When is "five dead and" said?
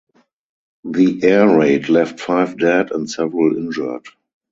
2.19-3.07